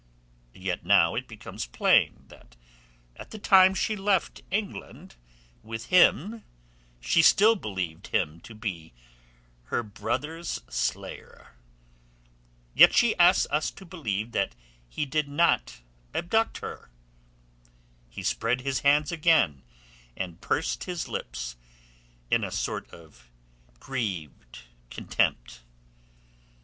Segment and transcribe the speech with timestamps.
[0.55, 2.55] Yet now it becomes plain that
[3.17, 5.13] at the time she left England
[5.61, 6.43] with him
[6.99, 8.93] she still believed him to be
[9.65, 11.55] her brother's slayer.
[12.73, 14.55] Yet she asks us to believe that
[14.89, 15.81] he did not
[16.15, 16.89] abduct her."
[18.09, 19.61] He spread his hands again
[20.17, 21.57] and pursed his lips
[22.31, 23.29] in a sort of
[23.79, 25.61] grieved contempt.